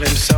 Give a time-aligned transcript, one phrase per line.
[0.00, 0.29] He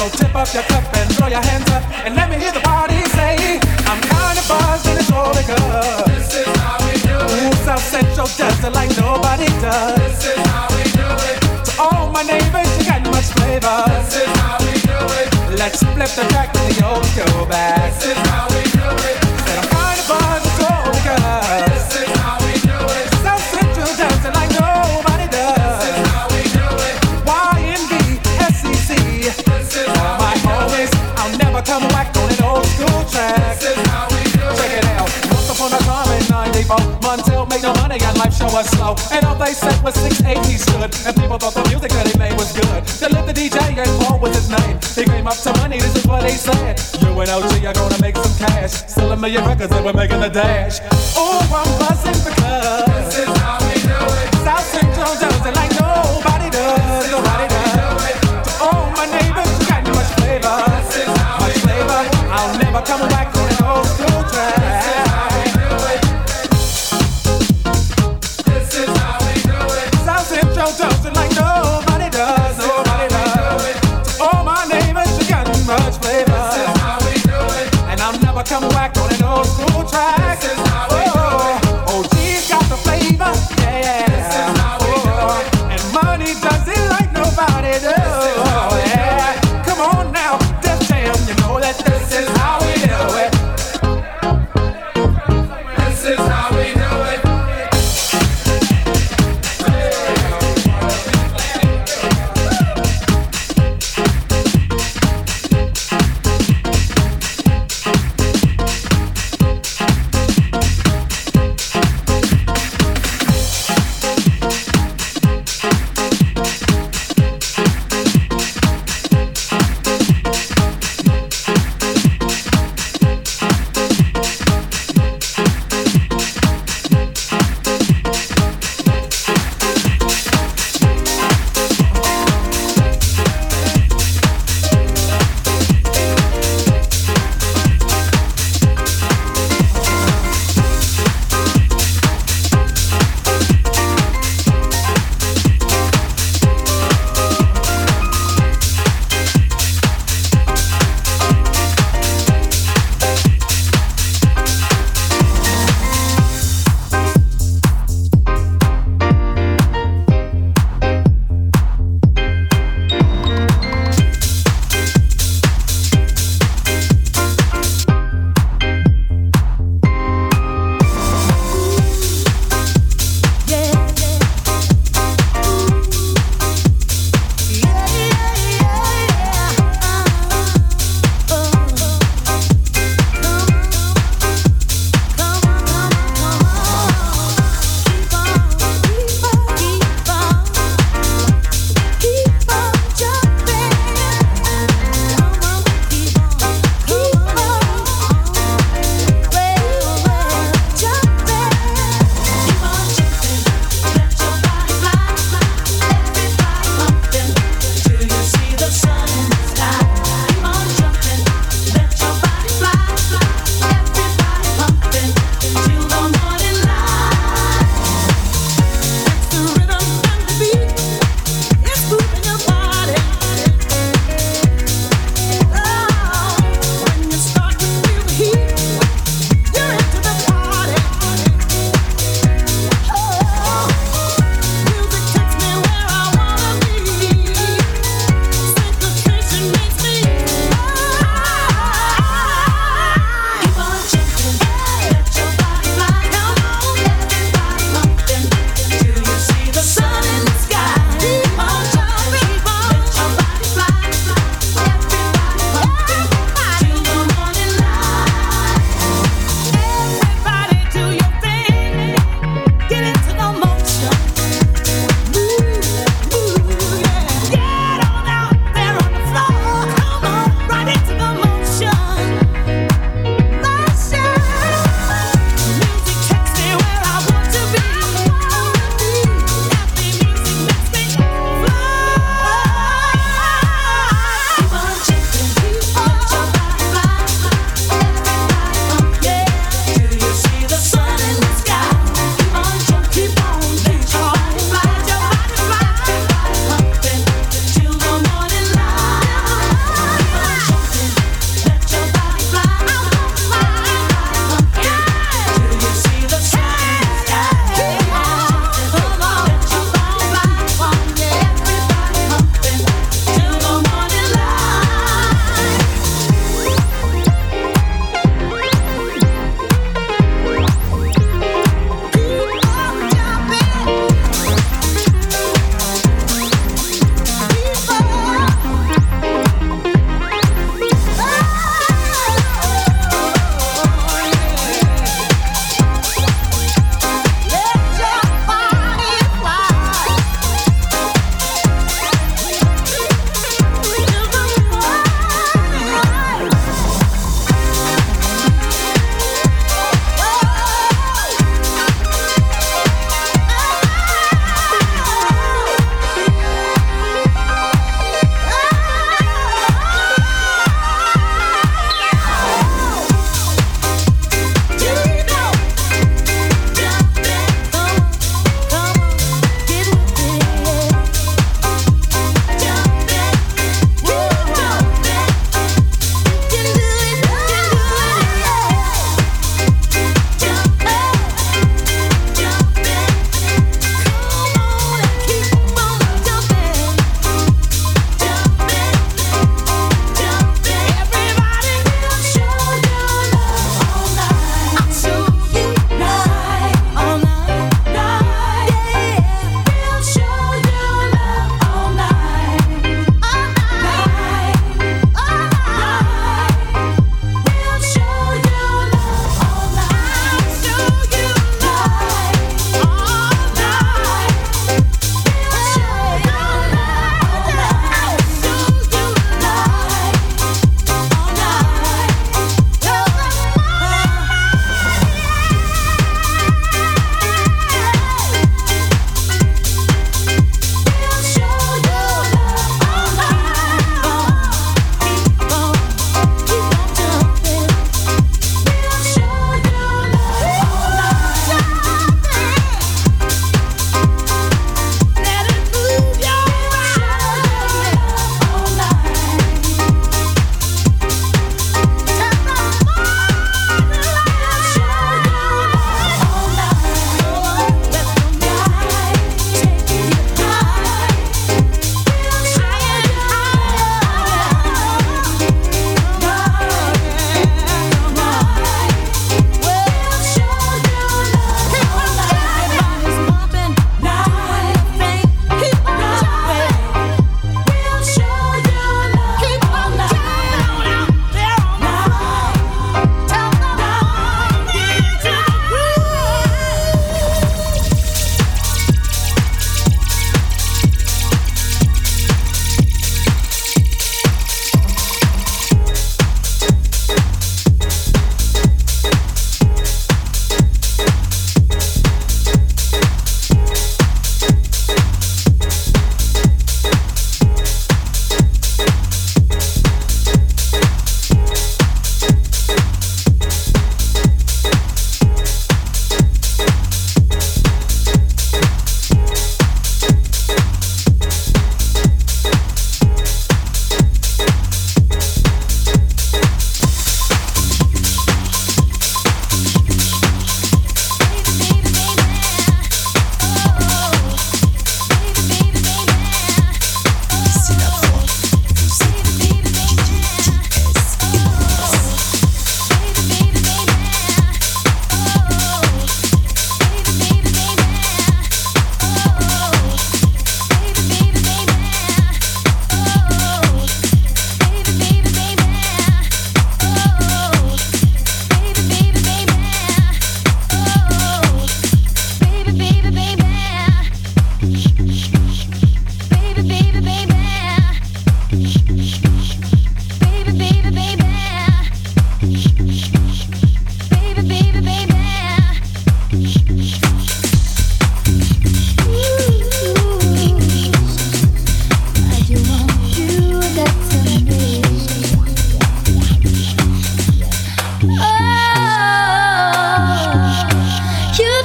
[0.00, 2.60] So tip up your cup and throw your hands up and let me hear the
[2.60, 7.20] party say, I'm kind of buzzed and it's all because this is how we do
[7.20, 7.52] it.
[7.52, 9.98] Ooh, South Central does it like nobody does.
[10.00, 11.36] This is how we do it.
[11.66, 13.84] To all my neighbors, you got much flavor.
[14.00, 15.58] This is how we do it.
[15.60, 17.92] Let's flip the track and the old go back.
[18.00, 19.19] This is how we do it.
[38.30, 41.06] life show us slow, and all they said was 680 stood.
[41.06, 42.84] And people thought the music that he made was good.
[42.84, 44.78] They lived the DJ and Paul was his name.
[44.94, 46.80] He came up to money, this is what he said.
[47.02, 48.72] You and OG are gonna make some cash.
[48.72, 50.80] Still a million records that we're making a dash.
[51.16, 53.29] Oh, I'm buzzing because.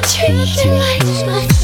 [0.08, 0.66] Treat
[1.04, 1.55] me like